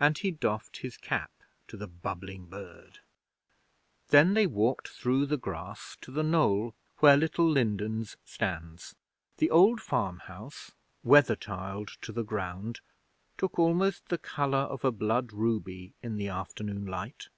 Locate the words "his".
0.78-0.96